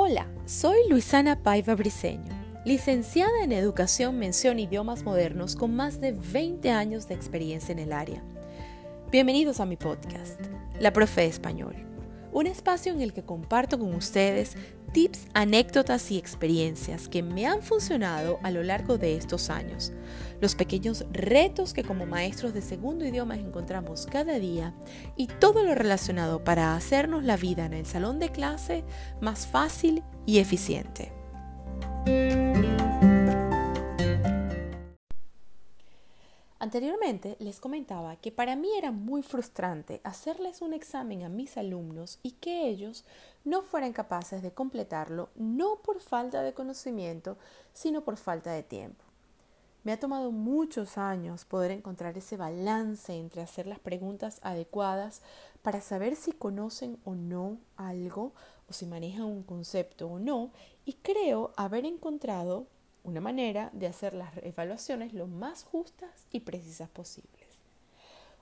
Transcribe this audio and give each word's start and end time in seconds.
Hola, 0.00 0.28
soy 0.46 0.78
Luisana 0.88 1.42
Paiva 1.42 1.74
Briseño, 1.74 2.32
licenciada 2.64 3.42
en 3.42 3.50
Educación 3.50 4.16
Mención 4.16 4.60
Idiomas 4.60 5.02
Modernos 5.02 5.56
con 5.56 5.74
más 5.74 6.00
de 6.00 6.12
20 6.12 6.70
años 6.70 7.08
de 7.08 7.16
experiencia 7.16 7.72
en 7.72 7.80
el 7.80 7.92
área. 7.92 8.22
Bienvenidos 9.10 9.58
a 9.58 9.66
mi 9.66 9.76
podcast, 9.76 10.40
La 10.78 10.92
Profe 10.92 11.22
de 11.22 11.26
Español, 11.26 11.74
un 12.30 12.46
espacio 12.46 12.92
en 12.92 13.00
el 13.00 13.12
que 13.12 13.24
comparto 13.24 13.76
con 13.76 13.92
ustedes 13.92 14.56
tips, 14.92 15.26
anécdotas 15.34 16.10
y 16.10 16.18
experiencias 16.18 17.08
que 17.08 17.22
me 17.22 17.46
han 17.46 17.62
funcionado 17.62 18.38
a 18.42 18.50
lo 18.50 18.62
largo 18.62 18.98
de 18.98 19.16
estos 19.16 19.50
años, 19.50 19.92
los 20.40 20.54
pequeños 20.54 21.04
retos 21.12 21.74
que 21.74 21.84
como 21.84 22.06
maestros 22.06 22.54
de 22.54 22.62
segundo 22.62 23.04
idioma 23.04 23.36
encontramos 23.36 24.06
cada 24.06 24.38
día 24.38 24.74
y 25.16 25.26
todo 25.26 25.64
lo 25.64 25.74
relacionado 25.74 26.44
para 26.44 26.74
hacernos 26.74 27.24
la 27.24 27.36
vida 27.36 27.66
en 27.66 27.74
el 27.74 27.86
salón 27.86 28.18
de 28.18 28.30
clase 28.30 28.84
más 29.20 29.46
fácil 29.46 30.02
y 30.26 30.38
eficiente. 30.38 31.12
Anteriormente 36.60 37.36
les 37.38 37.60
comentaba 37.60 38.16
que 38.16 38.32
para 38.32 38.56
mí 38.56 38.68
era 38.76 38.90
muy 38.90 39.22
frustrante 39.22 40.00
hacerles 40.02 40.60
un 40.60 40.74
examen 40.74 41.22
a 41.22 41.28
mis 41.28 41.56
alumnos 41.56 42.18
y 42.24 42.32
que 42.32 42.66
ellos 42.66 43.04
no 43.44 43.62
fueran 43.62 43.92
capaces 43.92 44.42
de 44.42 44.50
completarlo 44.50 45.28
no 45.36 45.76
por 45.82 46.00
falta 46.00 46.42
de 46.42 46.54
conocimiento, 46.54 47.38
sino 47.72 48.02
por 48.02 48.16
falta 48.16 48.50
de 48.50 48.64
tiempo. 48.64 49.04
Me 49.84 49.92
ha 49.92 50.00
tomado 50.00 50.32
muchos 50.32 50.98
años 50.98 51.44
poder 51.44 51.70
encontrar 51.70 52.18
ese 52.18 52.36
balance 52.36 53.14
entre 53.14 53.40
hacer 53.40 53.68
las 53.68 53.78
preguntas 53.78 54.40
adecuadas 54.42 55.22
para 55.62 55.80
saber 55.80 56.16
si 56.16 56.32
conocen 56.32 56.98
o 57.04 57.14
no 57.14 57.58
algo 57.76 58.32
o 58.68 58.72
si 58.72 58.84
manejan 58.84 59.26
un 59.26 59.44
concepto 59.44 60.08
o 60.08 60.18
no 60.18 60.50
y 60.84 60.94
creo 60.94 61.52
haber 61.56 61.86
encontrado 61.86 62.66
una 63.08 63.20
manera 63.20 63.70
de 63.72 63.86
hacer 63.86 64.14
las 64.14 64.36
evaluaciones 64.38 65.12
lo 65.12 65.26
más 65.26 65.64
justas 65.64 66.26
y 66.30 66.40
precisas 66.40 66.88
posibles. 66.90 67.48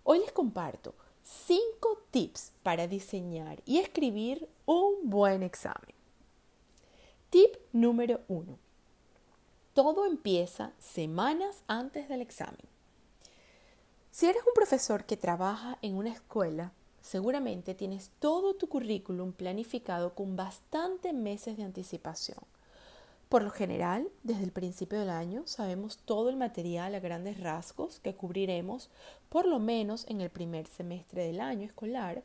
Hoy 0.02 0.18
les 0.18 0.32
comparto 0.32 0.94
5 1.22 2.02
tips 2.10 2.52
para 2.62 2.86
diseñar 2.86 3.62
y 3.64 3.78
escribir 3.78 4.48
un 4.64 5.10
buen 5.10 5.42
examen. 5.42 5.94
Tip 7.30 7.56
número 7.72 8.20
1. 8.28 8.58
Todo 9.74 10.06
empieza 10.06 10.72
semanas 10.78 11.62
antes 11.66 12.08
del 12.08 12.20
examen. 12.20 12.66
Si 14.10 14.26
eres 14.26 14.42
un 14.46 14.54
profesor 14.54 15.04
que 15.04 15.16
trabaja 15.16 15.78
en 15.82 15.96
una 15.96 16.10
escuela, 16.10 16.72
seguramente 17.02 17.74
tienes 17.74 18.10
todo 18.18 18.54
tu 18.54 18.68
currículum 18.68 19.32
planificado 19.32 20.14
con 20.14 20.36
bastante 20.36 21.12
meses 21.12 21.56
de 21.56 21.64
anticipación. 21.64 22.38
Por 23.28 23.42
lo 23.42 23.50
general, 23.50 24.08
desde 24.22 24.44
el 24.44 24.52
principio 24.52 25.00
del 25.00 25.10
año 25.10 25.42
sabemos 25.46 25.98
todo 25.98 26.28
el 26.28 26.36
material 26.36 26.94
a 26.94 27.00
grandes 27.00 27.40
rasgos 27.40 27.98
que 27.98 28.14
cubriremos 28.14 28.88
por 29.28 29.46
lo 29.46 29.58
menos 29.58 30.06
en 30.08 30.20
el 30.20 30.30
primer 30.30 30.68
semestre 30.68 31.24
del 31.24 31.40
año 31.40 31.64
escolar 31.64 32.22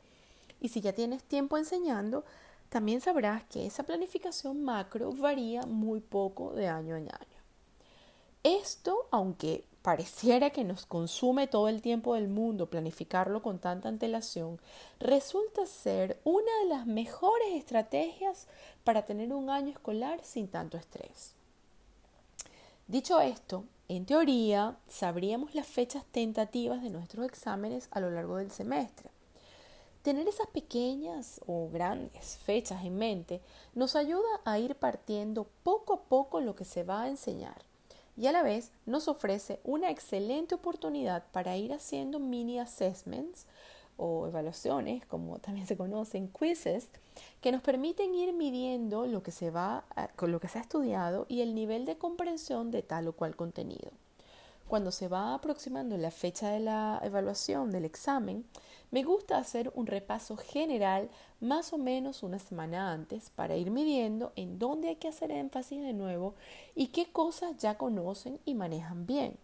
y 0.60 0.70
si 0.70 0.80
ya 0.80 0.94
tienes 0.94 1.24
tiempo 1.24 1.58
enseñando, 1.58 2.24
también 2.70 3.02
sabrás 3.02 3.44
que 3.46 3.66
esa 3.66 3.84
planificación 3.84 4.64
macro 4.64 5.12
varía 5.12 5.64
muy 5.64 6.00
poco 6.02 6.54
de 6.54 6.68
año 6.68 6.96
en 6.96 7.10
año. 7.12 7.42
Esto, 8.44 9.08
aunque 9.10 9.66
pareciera 9.82 10.52
que 10.52 10.64
nos 10.64 10.86
consume 10.86 11.48
todo 11.48 11.68
el 11.68 11.82
tiempo 11.82 12.16
del 12.16 12.28
mundo 12.28 12.70
planificarlo 12.70 13.42
con 13.42 13.60
tanta 13.60 13.90
antelación, 13.90 14.60
resulta 15.00 15.66
ser 15.66 16.20
una 16.24 16.52
de 16.64 16.70
las 16.70 16.86
mejores 16.86 17.50
estrategias 17.54 18.48
para 18.84 19.06
tener 19.06 19.34
un 19.34 19.50
año 19.50 19.70
escolar 19.70 20.24
sin 20.24 20.48
tanto 20.48 20.78
estrés. 20.78 21.34
Dicho 22.88 23.20
esto, 23.22 23.64
en 23.88 24.06
teoría 24.06 24.78
sabríamos 24.88 25.56
las 25.56 25.68
fechas 25.68 26.06
tentativas 26.12 26.84
de 26.84 26.90
nuestros 26.90 27.26
exámenes 27.26 27.88
a 27.92 28.00
lo 28.00 28.12
largo 28.12 28.38
del 28.38 28.52
semestre. 28.52 29.10
Tener 30.04 30.28
esas 30.28 30.48
pequeñas 30.48 31.42
o 31.46 31.70
grandes 31.72 32.38
fechas 32.38 32.84
en 32.84 32.98
mente 32.98 33.42
nos 33.76 33.96
ayuda 33.96 34.42
a 34.46 34.58
ir 34.58 34.76
partiendo 34.76 35.48
poco 35.64 35.94
a 35.94 36.02
poco 36.02 36.42
lo 36.42 36.56
que 36.56 36.66
se 36.66 36.84
va 36.84 37.04
a 37.04 37.08
enseñar 37.08 37.71
y 38.22 38.28
a 38.28 38.32
la 38.32 38.44
vez 38.44 38.72
nos 38.86 39.08
ofrece 39.08 39.60
una 39.64 39.90
excelente 39.90 40.54
oportunidad 40.54 41.24
para 41.32 41.58
ir 41.58 41.74
haciendo 41.74 42.20
mini 42.20 42.60
assessments 42.60 43.48
o 43.98 44.28
evaluaciones, 44.28 45.04
como 45.08 45.40
también 45.40 45.66
se 45.66 45.76
conocen, 45.76 46.28
quizzes, 46.28 46.88
que 47.42 47.52
nos 47.52 47.64
permiten 47.64 48.14
ir 48.14 48.32
midiendo 48.34 49.08
lo 49.08 49.24
que 49.24 49.32
se 49.32 49.50
va 49.50 49.86
lo 50.22 50.40
que 50.40 50.48
se 50.50 50.60
ha 50.60 50.62
estudiado 50.62 51.26
y 51.30 51.42
el 51.42 51.56
nivel 51.56 51.86
de 51.86 51.98
comprensión 51.98 52.70
de 52.70 52.84
tal 52.84 53.08
o 53.08 53.14
cual 53.14 53.36
contenido. 53.36 53.90
Cuando 54.72 54.94
se 54.94 55.10
va 55.10 55.34
aproximando 55.34 55.98
la 55.98 56.12
fecha 56.12 56.50
de 56.50 56.62
la 56.62 57.02
evaluación 57.04 57.72
del 57.72 57.84
examen, 57.84 58.46
me 58.90 59.04
gusta 59.04 59.38
hacer 59.38 59.70
un 59.76 59.86
repaso 59.86 60.38
general 60.38 61.10
más 61.42 61.74
o 61.74 61.78
menos 61.78 62.24
una 62.24 62.40
semana 62.40 62.94
antes 62.94 63.32
para 63.32 63.58
ir 63.58 63.70
midiendo 63.70 64.32
en 64.38 64.60
dónde 64.60 64.88
hay 64.88 64.96
que 64.96 65.10
hacer 65.10 65.30
énfasis 65.30 65.82
de 65.82 65.92
nuevo 65.92 66.36
y 66.74 66.88
qué 66.88 67.12
cosas 67.12 67.58
ya 67.58 67.78
conocen 67.78 68.40
y 68.46 68.54
manejan 68.54 69.06
bien. 69.06 69.36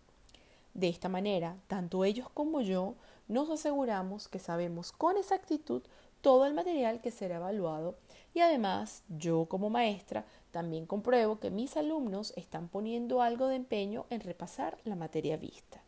De 0.74 0.88
esta 0.88 1.10
manera, 1.10 1.58
tanto 1.68 2.06
ellos 2.06 2.30
como 2.30 2.62
yo 2.62 2.96
nos 3.28 3.50
aseguramos 3.50 4.30
que 4.30 4.40
sabemos 4.40 4.94
con 4.94 5.18
exactitud 5.18 5.82
todo 6.22 6.46
el 6.46 6.54
material 6.54 7.02
que 7.02 7.12
será 7.12 7.36
evaluado 7.36 7.98
y 8.34 8.42
además 8.42 9.04
yo 9.10 9.46
como 9.46 9.70
maestra 9.70 10.26
también 10.52 10.86
compruebo 10.86 11.40
que 11.40 11.52
mis 11.52 11.78
alumnos 11.78 12.34
están 12.36 12.68
poniendo 12.68 13.22
algo 13.22 13.48
de 13.48 13.56
empeño 13.56 14.06
en 14.10 14.22
repasar 14.22 14.78
la 14.84 14.96
materia 14.96 15.38
vista. 15.38 15.82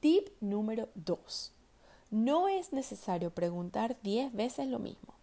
Tip 0.00 0.28
número 0.40 0.88
2. 0.94 1.52
No 2.10 2.48
es 2.48 2.72
necesario 2.72 3.30
preguntar 3.30 3.96
10 4.02 4.32
veces 4.32 4.68
lo 4.68 4.78
mismo. 4.78 5.14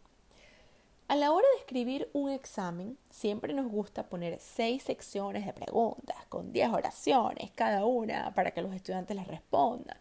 A 1.08 1.16
la 1.16 1.32
hora 1.32 1.46
de 1.54 1.60
escribir 1.60 2.10
un 2.14 2.32
examen, 2.32 2.98
siempre 3.12 3.54
nos 3.54 3.72
gusta 3.72 4.10
poner 4.10 4.40
6 4.40 4.82
secciones 4.82 5.46
de 5.46 5.54
preguntas 5.54 6.18
con 6.30 6.52
10 6.52 6.74
oraciones 6.74 7.52
cada 7.54 7.86
una 7.86 8.34
para 8.34 8.52
que 8.52 8.62
los 8.62 8.74
estudiantes 8.74 9.16
las 9.16 9.28
respondan. 9.28 9.98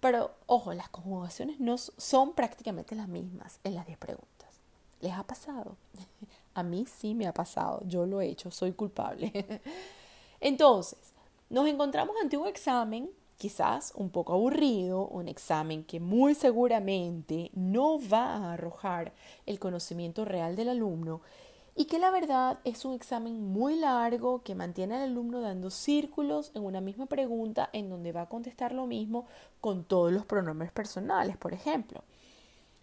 Pero 0.00 0.32
ojo, 0.46 0.74
las 0.74 0.88
conjugaciones 0.88 1.60
no 1.60 1.78
son 1.78 2.34
prácticamente 2.34 2.94
las 2.94 3.08
mismas 3.08 3.60
en 3.64 3.76
las 3.76 3.86
10 3.86 3.98
preguntas. 3.98 4.35
¿Les 5.00 5.12
ha 5.12 5.22
pasado? 5.24 5.76
A 6.54 6.62
mí 6.62 6.86
sí 6.86 7.14
me 7.14 7.26
ha 7.26 7.34
pasado, 7.34 7.82
yo 7.86 8.06
lo 8.06 8.20
he 8.20 8.28
hecho, 8.28 8.50
soy 8.50 8.72
culpable. 8.72 9.30
Entonces, 10.40 10.98
nos 11.50 11.68
encontramos 11.68 12.16
ante 12.20 12.36
un 12.36 12.46
examen 12.46 13.10
quizás 13.36 13.92
un 13.94 14.10
poco 14.10 14.32
aburrido, 14.32 15.06
un 15.08 15.28
examen 15.28 15.84
que 15.84 16.00
muy 16.00 16.34
seguramente 16.34 17.50
no 17.54 17.98
va 18.00 18.36
a 18.36 18.52
arrojar 18.54 19.12
el 19.44 19.58
conocimiento 19.58 20.24
real 20.24 20.56
del 20.56 20.70
alumno 20.70 21.20
y 21.74 21.84
que 21.84 21.98
la 21.98 22.10
verdad 22.10 22.58
es 22.64 22.86
un 22.86 22.94
examen 22.94 23.52
muy 23.52 23.76
largo 23.76 24.42
que 24.42 24.54
mantiene 24.54 24.96
al 24.96 25.02
alumno 25.02 25.42
dando 25.42 25.70
círculos 25.70 26.50
en 26.54 26.64
una 26.64 26.80
misma 26.80 27.04
pregunta 27.04 27.68
en 27.74 27.90
donde 27.90 28.12
va 28.12 28.22
a 28.22 28.28
contestar 28.28 28.72
lo 28.72 28.86
mismo 28.86 29.26
con 29.60 29.84
todos 29.84 30.10
los 30.10 30.24
pronombres 30.24 30.72
personales, 30.72 31.36
por 31.36 31.52
ejemplo. 31.52 32.02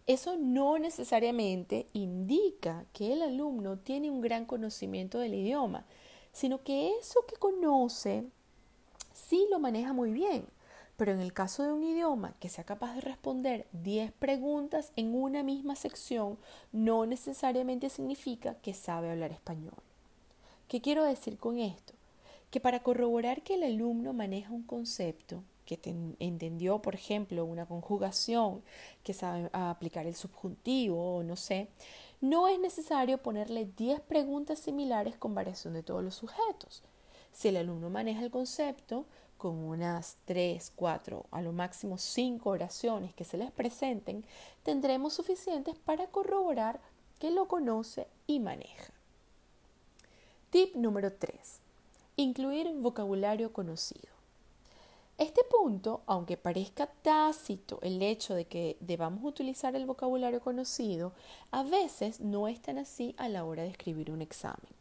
Eso 0.05 0.35
no 0.37 0.77
necesariamente 0.79 1.87
indica 1.93 2.85
que 2.91 3.13
el 3.13 3.21
alumno 3.21 3.77
tiene 3.77 4.11
un 4.11 4.19
gran 4.19 4.45
conocimiento 4.45 5.17
del 5.19 5.33
idioma, 5.33 5.85
sino 6.33 6.61
que 6.61 6.97
eso 6.99 7.25
que 7.25 7.37
conoce 7.37 8.25
sí 9.13 9.47
lo 9.49 9.59
maneja 9.59 9.93
muy 9.93 10.11
bien. 10.11 10.45
Pero 10.97 11.13
en 11.13 11.21
el 11.21 11.33
caso 11.33 11.63
de 11.63 11.71
un 11.71 11.83
idioma 11.83 12.35
que 12.39 12.49
sea 12.49 12.65
capaz 12.65 12.95
de 12.95 13.01
responder 13.01 13.65
10 13.71 14.11
preguntas 14.11 14.91
en 14.95 15.15
una 15.15 15.41
misma 15.41 15.75
sección, 15.75 16.37
no 16.71 17.05
necesariamente 17.05 17.89
significa 17.89 18.55
que 18.55 18.73
sabe 18.73 19.09
hablar 19.09 19.31
español. 19.31 19.73
¿Qué 20.67 20.81
quiero 20.81 21.03
decir 21.03 21.37
con 21.37 21.59
esto? 21.59 21.93
Que 22.51 22.59
para 22.59 22.83
corroborar 22.83 23.41
que 23.41 23.55
el 23.55 23.63
alumno 23.63 24.13
maneja 24.13 24.51
un 24.51 24.63
concepto, 24.63 25.43
entendió, 26.19 26.79
por 26.79 26.95
ejemplo, 26.95 27.45
una 27.45 27.65
conjugación, 27.65 28.63
que 29.03 29.13
sabe 29.13 29.49
aplicar 29.53 30.05
el 30.05 30.15
subjuntivo 30.15 31.17
o 31.17 31.23
no 31.23 31.35
sé, 31.35 31.69
no 32.21 32.47
es 32.47 32.59
necesario 32.59 33.17
ponerle 33.17 33.65
10 33.77 34.01
preguntas 34.01 34.59
similares 34.59 35.17
con 35.17 35.35
variación 35.35 35.73
de 35.73 35.83
todos 35.83 36.03
los 36.03 36.15
sujetos. 36.15 36.81
Si 37.33 37.49
el 37.49 37.57
alumno 37.57 37.89
maneja 37.89 38.23
el 38.23 38.31
concepto, 38.31 39.05
con 39.37 39.57
unas 39.57 40.15
3, 40.23 40.71
4, 40.73 41.25
a 41.29 41.41
lo 41.41 41.51
máximo 41.51 41.97
5 41.97 42.49
oraciones 42.49 43.13
que 43.13 43.25
se 43.25 43.37
les 43.37 43.51
presenten, 43.51 44.23
tendremos 44.63 45.13
suficientes 45.13 45.75
para 45.77 46.07
corroborar 46.07 46.79
que 47.19 47.29
lo 47.29 47.49
conoce 47.49 48.07
y 48.25 48.39
maneja. 48.39 48.93
Tip 50.49 50.75
número 50.75 51.11
3. 51.11 51.59
Incluir 52.15 52.71
vocabulario 52.75 53.51
conocido. 53.51 54.12
Este 55.17 55.41
punto, 55.43 56.01
aunque 56.07 56.37
parezca 56.37 56.87
tácito 56.87 57.77
el 57.83 58.01
hecho 58.01 58.33
de 58.33 58.45
que 58.45 58.77
debamos 58.79 59.23
utilizar 59.23 59.75
el 59.75 59.85
vocabulario 59.85 60.41
conocido, 60.41 61.13
a 61.51 61.61
veces 61.63 62.19
no 62.19 62.47
es 62.47 62.59
tan 62.61 62.79
así 62.79 63.13
a 63.17 63.29
la 63.29 63.45
hora 63.45 63.61
de 63.61 63.69
escribir 63.69 64.09
un 64.09 64.23
examen. 64.23 64.71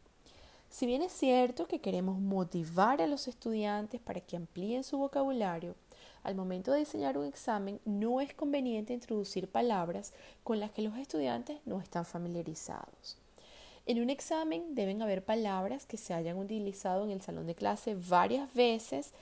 Si 0.71 0.87
bien 0.87 1.03
es 1.03 1.11
cierto 1.11 1.67
que 1.67 1.81
queremos 1.81 2.17
motivar 2.17 2.99
a 2.99 3.05
los 3.05 3.27
estudiantes 3.27 4.01
para 4.01 4.21
que 4.21 4.35
amplíen 4.35 4.83
su 4.83 4.97
vocabulario, 4.97 5.75
al 6.23 6.33
momento 6.33 6.71
de 6.71 6.79
diseñar 6.79 7.15
un 7.15 7.27
examen 7.27 7.79
no 7.85 8.19
es 8.19 8.33
conveniente 8.33 8.91
introducir 8.91 9.47
palabras 9.47 10.13
con 10.43 10.59
las 10.59 10.71
que 10.71 10.81
los 10.81 10.97
estudiantes 10.97 11.59
no 11.65 11.79
están 11.79 12.05
familiarizados. 12.05 13.17
En 13.85 14.01
un 14.01 14.09
examen 14.09 14.75
deben 14.75 15.01
haber 15.01 15.25
palabras 15.25 15.85
que 15.85 15.97
se 15.97 16.13
hayan 16.13 16.37
utilizado 16.37 17.03
en 17.03 17.11
el 17.11 17.21
salón 17.21 17.47
de 17.47 17.55
clase 17.55 17.95
varias 17.95 18.53
veces, 18.53 19.13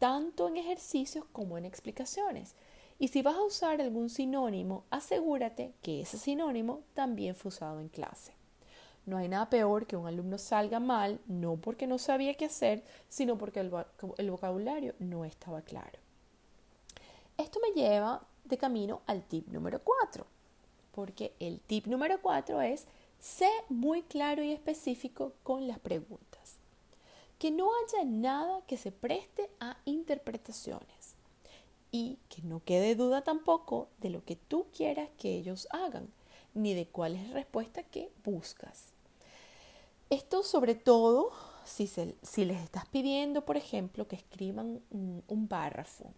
tanto 0.00 0.48
en 0.48 0.56
ejercicios 0.56 1.24
como 1.30 1.56
en 1.58 1.66
explicaciones. 1.66 2.56
Y 2.98 3.08
si 3.08 3.22
vas 3.22 3.36
a 3.36 3.44
usar 3.44 3.80
algún 3.80 4.10
sinónimo, 4.10 4.84
asegúrate 4.90 5.74
que 5.82 6.00
ese 6.00 6.18
sinónimo 6.18 6.80
también 6.94 7.36
fue 7.36 7.50
usado 7.50 7.80
en 7.80 7.88
clase. 7.88 8.32
No 9.06 9.18
hay 9.18 9.28
nada 9.28 9.48
peor 9.50 9.86
que 9.86 9.96
un 9.96 10.06
alumno 10.06 10.38
salga 10.38 10.80
mal, 10.80 11.20
no 11.26 11.56
porque 11.56 11.86
no 11.86 11.98
sabía 11.98 12.34
qué 12.34 12.46
hacer, 12.46 12.82
sino 13.08 13.36
porque 13.38 13.60
el, 13.60 14.30
vocabulario 14.30 14.94
no 14.98 15.24
estaba 15.24 15.62
claro. 15.62 15.98
Esto 17.36 17.60
me 17.60 17.78
lleva 17.80 18.22
de 18.44 18.58
camino 18.58 19.02
al 19.06 19.22
tip 19.22 19.48
número 19.48 19.80
4, 19.80 20.26
porque 20.92 21.34
el 21.40 21.60
tip 21.60 21.86
número 21.86 22.20
4 22.22 22.60
es 22.62 22.86
sé 23.18 23.50
muy 23.68 24.02
claro 24.02 24.42
y 24.42 24.52
específico 24.52 25.32
con 25.42 25.66
las 25.68 25.78
preguntas. 25.78 26.56
Que 27.40 27.50
no 27.50 27.68
haya 27.74 28.04
nada 28.04 28.62
que 28.68 28.76
se 28.76 28.92
preste 28.92 29.50
a 29.58 29.78
interpretaciones 29.84 31.16
y 31.90 32.18
que 32.28 32.42
no 32.42 32.62
quede 32.62 32.94
duda 32.94 33.22
tampoco 33.22 33.88
de 33.98 34.10
lo 34.10 34.24
que 34.24 34.36
tú 34.36 34.66
quieras 34.72 35.08
que 35.18 35.34
ellos 35.34 35.66
hagan, 35.70 36.08
ni 36.54 36.74
de 36.74 36.86
cuál 36.86 37.16
es 37.16 37.26
la 37.26 37.34
respuesta 37.34 37.82
que 37.82 38.12
buscas. 38.22 38.92
Esto 40.08 40.44
sobre 40.44 40.76
todo 40.76 41.32
si, 41.64 41.88
si 41.88 42.44
les 42.44 42.62
estás 42.62 42.86
pidiendo, 42.86 43.44
por 43.44 43.56
ejemplo, 43.56 44.06
que 44.06 44.14
escriban 44.14 44.80
un 44.90 45.48
párrafo 45.48 46.12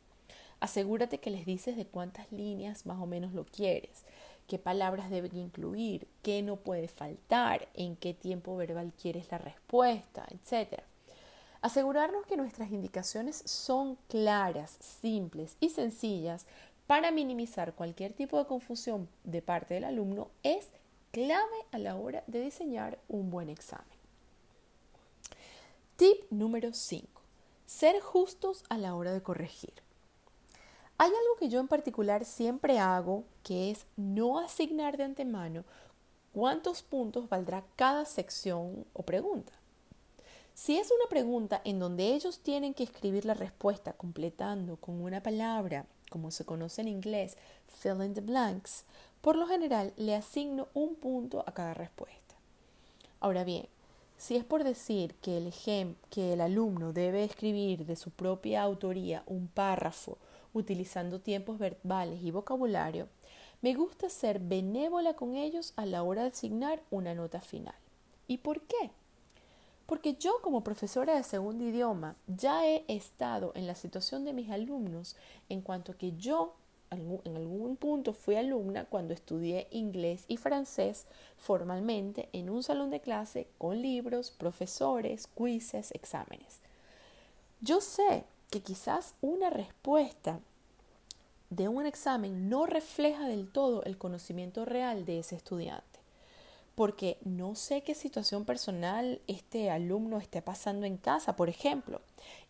Asegúrate 0.62 1.18
que 1.18 1.32
les 1.32 1.44
dices 1.44 1.76
de 1.76 1.86
cuántas 1.86 2.30
líneas 2.30 2.86
más 2.86 3.00
o 3.00 3.06
menos 3.06 3.32
lo 3.32 3.44
quieres, 3.44 4.04
qué 4.46 4.60
palabras 4.60 5.10
deben 5.10 5.36
incluir, 5.36 6.06
qué 6.22 6.40
no 6.40 6.54
puede 6.54 6.86
faltar, 6.86 7.68
en 7.74 7.96
qué 7.96 8.14
tiempo 8.14 8.56
verbal 8.56 8.92
quieres 8.92 9.28
la 9.32 9.38
respuesta, 9.38 10.24
etc. 10.30 10.84
Asegurarnos 11.62 12.26
que 12.26 12.36
nuestras 12.36 12.72
indicaciones 12.72 13.42
son 13.46 13.96
claras, 14.08 14.76
simples 14.80 15.56
y 15.60 15.70
sencillas 15.70 16.44
para 16.88 17.12
minimizar 17.12 17.74
cualquier 17.74 18.12
tipo 18.12 18.36
de 18.36 18.46
confusión 18.46 19.08
de 19.22 19.42
parte 19.42 19.74
del 19.74 19.84
alumno 19.84 20.28
es 20.42 20.68
clave 21.12 21.56
a 21.70 21.78
la 21.78 21.94
hora 21.94 22.24
de 22.26 22.40
diseñar 22.40 22.98
un 23.08 23.30
buen 23.30 23.48
examen. 23.48 23.86
Tip 25.96 26.24
número 26.30 26.72
5. 26.72 27.06
Ser 27.64 28.00
justos 28.00 28.64
a 28.68 28.76
la 28.76 28.96
hora 28.96 29.12
de 29.12 29.22
corregir. 29.22 29.74
Hay 30.98 31.10
algo 31.10 31.36
que 31.38 31.48
yo 31.48 31.60
en 31.60 31.68
particular 31.68 32.24
siempre 32.24 32.80
hago, 32.80 33.22
que 33.44 33.70
es 33.70 33.86
no 33.96 34.40
asignar 34.40 34.96
de 34.96 35.04
antemano 35.04 35.64
cuántos 36.34 36.82
puntos 36.82 37.28
valdrá 37.28 37.64
cada 37.76 38.04
sección 38.04 38.84
o 38.92 39.02
pregunta. 39.04 39.52
Si 40.54 40.76
es 40.76 40.90
una 40.90 41.08
pregunta 41.08 41.62
en 41.64 41.78
donde 41.78 42.14
ellos 42.14 42.40
tienen 42.40 42.74
que 42.74 42.84
escribir 42.84 43.24
la 43.24 43.34
respuesta 43.34 43.94
completando 43.94 44.76
con 44.76 45.00
una 45.00 45.22
palabra, 45.22 45.86
como 46.10 46.30
se 46.30 46.44
conoce 46.44 46.82
en 46.82 46.88
inglés, 46.88 47.38
fill 47.68 48.02
in 48.02 48.14
the 48.14 48.20
blanks, 48.20 48.84
por 49.22 49.36
lo 49.36 49.46
general 49.46 49.94
le 49.96 50.14
asigno 50.14 50.68
un 50.74 50.94
punto 50.94 51.42
a 51.46 51.52
cada 51.52 51.74
respuesta. 51.74 52.34
Ahora 53.20 53.44
bien, 53.44 53.66
si 54.18 54.36
es 54.36 54.44
por 54.44 54.62
decir 54.62 55.14
que 55.16 55.38
el, 55.38 55.52
que 56.10 56.34
el 56.34 56.40
alumno 56.40 56.92
debe 56.92 57.24
escribir 57.24 57.86
de 57.86 57.96
su 57.96 58.10
propia 58.10 58.62
autoría 58.62 59.22
un 59.26 59.48
párrafo 59.48 60.18
utilizando 60.52 61.20
tiempos 61.20 61.58
verbales 61.58 62.22
y 62.22 62.30
vocabulario, 62.30 63.08
me 63.62 63.74
gusta 63.74 64.10
ser 64.10 64.38
benévola 64.38 65.14
con 65.14 65.34
ellos 65.34 65.72
a 65.76 65.86
la 65.86 66.02
hora 66.02 66.22
de 66.22 66.28
asignar 66.28 66.82
una 66.90 67.14
nota 67.14 67.40
final. 67.40 67.74
¿Y 68.28 68.38
por 68.38 68.60
qué? 68.60 68.90
Porque 69.92 70.14
yo 70.14 70.40
como 70.40 70.64
profesora 70.64 71.14
de 71.14 71.22
segundo 71.22 71.66
idioma 71.66 72.16
ya 72.26 72.66
he 72.66 72.82
estado 72.88 73.52
en 73.54 73.66
la 73.66 73.74
situación 73.74 74.24
de 74.24 74.32
mis 74.32 74.48
alumnos 74.48 75.16
en 75.50 75.60
cuanto 75.60 75.98
que 75.98 76.16
yo 76.16 76.54
en 76.90 77.36
algún 77.36 77.76
punto 77.76 78.14
fui 78.14 78.36
alumna 78.36 78.86
cuando 78.86 79.12
estudié 79.12 79.68
inglés 79.70 80.24
y 80.28 80.38
francés 80.38 81.04
formalmente 81.36 82.30
en 82.32 82.48
un 82.48 82.62
salón 82.62 82.88
de 82.88 83.00
clase 83.00 83.48
con 83.58 83.82
libros, 83.82 84.30
profesores, 84.30 85.26
quizzes, 85.26 85.90
exámenes. 85.90 86.60
Yo 87.60 87.82
sé 87.82 88.24
que 88.48 88.60
quizás 88.60 89.14
una 89.20 89.50
respuesta 89.50 90.40
de 91.50 91.68
un 91.68 91.84
examen 91.84 92.48
no 92.48 92.64
refleja 92.64 93.28
del 93.28 93.46
todo 93.46 93.84
el 93.84 93.98
conocimiento 93.98 94.64
real 94.64 95.04
de 95.04 95.18
ese 95.18 95.36
estudiante, 95.36 95.91
porque 96.74 97.18
no 97.24 97.54
sé 97.54 97.82
qué 97.82 97.94
situación 97.94 98.44
personal 98.44 99.20
este 99.26 99.70
alumno 99.70 100.18
esté 100.18 100.40
pasando 100.42 100.86
en 100.86 100.96
casa, 100.96 101.36
por 101.36 101.48
ejemplo, 101.48 102.00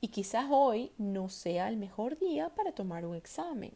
y 0.01 0.09
quizás 0.09 0.47
hoy 0.51 0.93
no 0.99 1.29
sea 1.29 1.69
el 1.69 1.77
mejor 1.77 2.19
día 2.19 2.51
para 2.51 2.73
tomar 2.73 3.05
un 3.05 3.17
examen. 3.17 3.73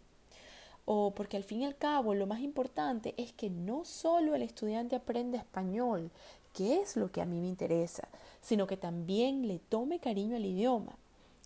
O 0.84 1.14
porque 1.14 1.36
al 1.36 1.42
fin 1.42 1.62
y 1.62 1.66
al 1.66 1.76
cabo 1.76 2.14
lo 2.14 2.28
más 2.28 2.40
importante 2.40 3.14
es 3.16 3.32
que 3.32 3.50
no 3.50 3.84
solo 3.84 4.34
el 4.34 4.42
estudiante 4.42 4.94
aprenda 4.94 5.38
español, 5.38 6.12
que 6.52 6.80
es 6.80 6.96
lo 6.96 7.10
que 7.10 7.20
a 7.20 7.26
mí 7.26 7.40
me 7.40 7.48
interesa, 7.48 8.08
sino 8.40 8.68
que 8.68 8.76
también 8.76 9.48
le 9.48 9.58
tome 9.58 9.98
cariño 9.98 10.36
al 10.36 10.46
idioma 10.46 10.96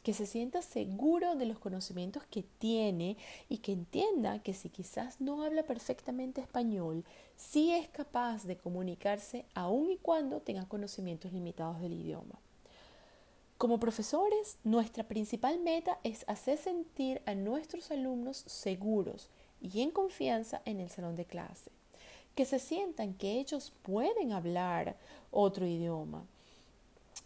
que 0.03 0.15
se 0.15 0.27
sienta 0.27 0.63
seguro 0.63 1.35
de 1.35 1.47
los 1.47 1.59
conocimientos 1.59 2.25
que 2.31 2.43
tiene 2.43 3.17
y 3.49 3.59
que 3.59 3.73
entienda 3.73 4.43
que 4.43 4.55
si 4.55 4.69
quizás 4.69 5.21
no 5.21 5.43
habla 5.43 5.65
perfectamente 5.65 6.41
español, 6.41 7.05
sí 7.37 7.73
es 7.73 7.89
capaz 7.89 8.45
de 8.45 8.57
comunicarse 8.57 9.45
aun 9.55 9.91
y 9.91 9.97
cuando 9.97 10.41
tenga 10.41 10.67
conocimientos 10.67 11.33
limitados 11.33 11.81
del 11.81 11.93
idioma. 11.93 12.39
Como 13.59 13.79
profesores, 13.79 14.57
nuestra 14.65 15.05
principal 15.05 15.61
meta 15.61 15.99
es 16.03 16.25
hacer 16.29 16.57
sentir 16.57 17.21
a 17.27 17.35
nuestros 17.35 17.91
alumnos 17.91 18.39
seguros 18.47 19.29
y 19.61 19.83
en 19.83 19.91
confianza 19.91 20.63
en 20.65 20.81
el 20.81 20.89
salón 20.89 21.15
de 21.15 21.27
clase, 21.27 21.71
que 22.35 22.47
se 22.47 22.59
sientan 22.59 23.13
que 23.13 23.39
ellos 23.39 23.75
pueden 23.83 24.33
hablar 24.33 24.97
otro 25.31 25.67
idioma, 25.67 26.25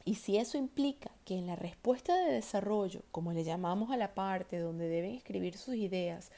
y 0.04 0.16
si 0.16 0.36
eso 0.36 0.58
implica 0.58 1.10
que 1.24 1.34
en 1.34 1.46
la 1.46 1.56
respuesta 1.56 2.16
de 2.16 2.32
desarrollo, 2.32 3.00
como 3.10 3.32
le 3.32 3.44
llamamos 3.44 3.90
a 3.90 3.96
la 3.96 4.14
parte 4.14 4.58
donde 4.58 4.88
deben 4.88 5.14
escribir 5.14 5.56
sus 5.56 5.76
ideas, 5.76 6.30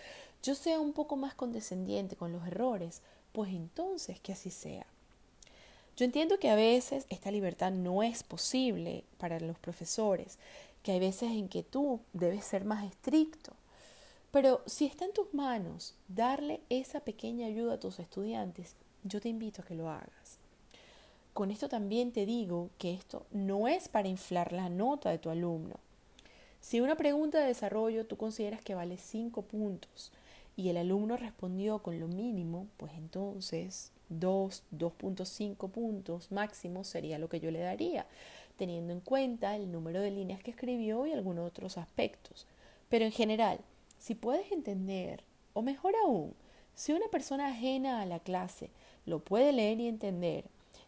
yo 0.42 0.54
sea 0.54 0.78
un 0.78 0.92
poco 0.92 1.16
más 1.16 1.34
condescendiente 1.34 2.14
con 2.14 2.32
los 2.32 2.46
errores, 2.46 3.02
pues 3.32 3.50
entonces 3.50 4.20
que 4.20 4.32
así 4.32 4.50
sea. 4.50 4.86
Yo 5.96 6.04
entiendo 6.04 6.38
que 6.38 6.50
a 6.50 6.54
veces 6.54 7.06
esta 7.08 7.30
libertad 7.30 7.72
no 7.72 8.02
es 8.02 8.22
posible 8.22 9.04
para 9.18 9.40
los 9.40 9.58
profesores, 9.58 10.38
que 10.82 10.92
hay 10.92 11.00
veces 11.00 11.32
en 11.32 11.48
que 11.48 11.64
tú 11.64 12.00
debes 12.12 12.44
ser 12.44 12.64
más 12.64 12.84
estricto. 12.84 13.52
Pero 14.30 14.62
si 14.66 14.84
está 14.86 15.06
en 15.06 15.12
tus 15.12 15.32
manos 15.34 15.94
darle 16.06 16.60
esa 16.68 17.00
pequeña 17.00 17.46
ayuda 17.46 17.74
a 17.74 17.80
tus 17.80 17.98
estudiantes, 17.98 18.76
yo 19.02 19.20
te 19.20 19.28
invito 19.28 19.62
a 19.62 19.64
que 19.64 19.74
lo 19.74 19.88
hagas. 19.88 20.38
Con 21.36 21.50
esto 21.50 21.68
también 21.68 22.12
te 22.12 22.24
digo 22.24 22.70
que 22.78 22.94
esto 22.94 23.26
no 23.30 23.68
es 23.68 23.90
para 23.90 24.08
inflar 24.08 24.54
la 24.54 24.70
nota 24.70 25.10
de 25.10 25.18
tu 25.18 25.28
alumno. 25.28 25.74
Si 26.62 26.80
una 26.80 26.96
pregunta 26.96 27.38
de 27.38 27.48
desarrollo 27.48 28.06
tú 28.06 28.16
consideras 28.16 28.62
que 28.62 28.74
vale 28.74 28.96
5 28.96 29.42
puntos 29.42 30.12
y 30.56 30.70
el 30.70 30.78
alumno 30.78 31.18
respondió 31.18 31.80
con 31.80 32.00
lo 32.00 32.08
mínimo, 32.08 32.68
pues 32.78 32.92
entonces 32.94 33.92
2, 34.08 34.62
2.5 34.78 35.70
puntos 35.70 36.32
máximo 36.32 36.84
sería 36.84 37.18
lo 37.18 37.28
que 37.28 37.38
yo 37.38 37.50
le 37.50 37.58
daría, 37.58 38.06
teniendo 38.56 38.94
en 38.94 39.00
cuenta 39.00 39.56
el 39.56 39.70
número 39.70 40.00
de 40.00 40.12
líneas 40.12 40.42
que 40.42 40.52
escribió 40.52 41.06
y 41.06 41.12
algunos 41.12 41.46
otros 41.46 41.76
aspectos. 41.76 42.46
Pero 42.88 43.04
en 43.04 43.12
general, 43.12 43.58
si 43.98 44.14
puedes 44.14 44.50
entender, 44.52 45.22
o 45.52 45.60
mejor 45.60 45.92
aún, 46.02 46.32
si 46.74 46.94
una 46.94 47.08
persona 47.08 47.48
ajena 47.48 48.00
a 48.00 48.06
la 48.06 48.20
clase 48.20 48.70
lo 49.04 49.18
puede 49.18 49.52
leer 49.52 49.80
y 49.80 49.88
entender, 49.88 50.46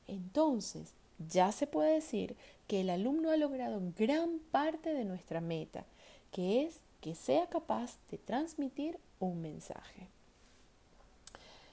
entonces 0.09 0.95
ya 1.29 1.53
se 1.53 1.67
puede 1.67 1.95
decir 1.95 2.37
que 2.67 2.81
el 2.81 2.91
alumno 2.91 3.31
ha 3.31 3.37
logrado 3.37 3.81
gran 3.97 4.39
parte 4.51 4.93
de 4.95 5.05
nuestra 5.05 5.41
meta, 5.41 5.85
que 6.33 6.65
es 6.65 6.81
que 7.01 7.15
sea 7.15 7.47
capaz 7.47 7.97
de 8.11 8.19
transmitir 8.19 8.99
un 9.21 9.41
mensaje. 9.41 10.09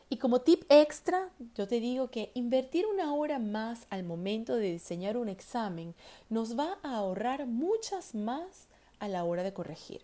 Y 0.10 0.18
como 0.18 0.42
tip 0.42 0.64
extra, 0.70 1.30
yo 1.56 1.68
te 1.68 1.80
digo 1.80 2.10
que 2.10 2.32
invertir 2.36 2.86
una 2.86 3.14
hora 3.14 3.40
más 3.40 3.88
al 3.90 4.04
momento 4.04 4.56
de 4.56 4.74
diseñar 4.74 5.18
un 5.18 5.30
examen 5.30 5.96
nos 6.30 6.58
va 6.58 6.78
a 6.84 6.98
ahorrar 6.98 7.48
muchas 7.48 8.14
más 8.14 8.68
a 9.00 9.08
la 9.08 9.24
hora 9.24 9.42
de 9.42 9.54
corregir. 9.54 10.02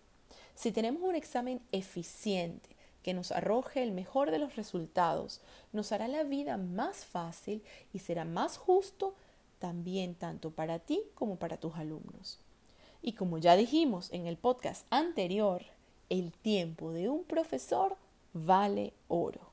Si 0.54 0.72
tenemos 0.72 1.02
un 1.02 1.14
examen 1.14 1.60
eficiente 1.70 2.68
que 3.02 3.14
nos 3.14 3.32
arroje 3.32 3.82
el 3.82 3.92
mejor 3.92 4.30
de 4.30 4.38
los 4.38 4.56
resultados, 4.56 5.40
nos 5.72 5.92
hará 5.92 6.08
la 6.08 6.24
vida 6.24 6.56
más 6.56 7.04
fácil 7.04 7.62
y 7.92 7.98
será 7.98 8.24
más 8.24 8.56
justo 8.56 9.14
también 9.58 10.14
tanto 10.14 10.50
para 10.50 10.78
ti 10.78 11.02
como 11.14 11.36
para 11.36 11.56
tus 11.56 11.74
alumnos. 11.76 12.38
Y 13.02 13.12
como 13.12 13.38
ya 13.38 13.56
dijimos 13.56 14.12
en 14.12 14.26
el 14.26 14.36
podcast 14.36 14.86
anterior, 14.90 15.62
el 16.08 16.32
tiempo 16.32 16.92
de 16.92 17.08
un 17.08 17.24
profesor 17.24 17.96
vale 18.32 18.92
oro. 19.08 19.52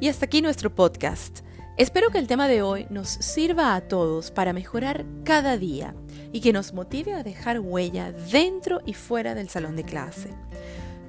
Y 0.00 0.08
hasta 0.08 0.26
aquí 0.26 0.42
nuestro 0.42 0.72
podcast. 0.72 1.40
Espero 1.76 2.10
que 2.10 2.18
el 2.18 2.28
tema 2.28 2.46
de 2.46 2.62
hoy 2.62 2.86
nos 2.90 3.08
sirva 3.08 3.74
a 3.74 3.88
todos 3.88 4.30
para 4.30 4.52
mejorar 4.52 5.04
cada 5.24 5.56
día 5.56 5.94
y 6.32 6.40
que 6.40 6.52
nos 6.52 6.72
motive 6.72 7.14
a 7.14 7.22
dejar 7.22 7.60
huella 7.60 8.12
dentro 8.12 8.80
y 8.84 8.94
fuera 8.94 9.34
del 9.34 9.48
salón 9.48 9.76
de 9.76 9.84
clase. 9.84 10.30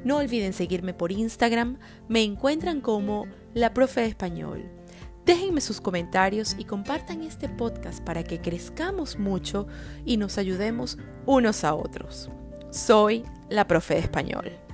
No 0.04 0.18
olviden 0.18 0.54
seguirme 0.54 0.94
por 0.94 1.12
Instagram, 1.12 1.78
me 2.08 2.24
encuentran 2.24 2.82
como 2.82 3.28
la 3.54 3.74
profe 3.74 4.02
de 4.02 4.08
español. 4.08 4.64
Déjenme 5.26 5.62
sus 5.62 5.82
comentarios 5.82 6.56
y 6.58 6.64
compartan 6.64 7.22
este 7.22 7.50
podcast 7.50 8.04
para 8.04 8.24
que 8.24 8.40
crezcamos 8.40 9.20
mucho 9.20 9.68
y 10.06 10.18
nos 10.18 10.38
ayudemos 10.38 10.98
unos 11.26 11.64
a 11.64 11.76
otros. 11.76 12.30
Soy 12.72 13.24
la 13.50 13.68
profe 13.68 13.96
de 13.96 14.00
español. 14.00 14.69